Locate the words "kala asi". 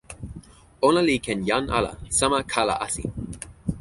2.53-3.03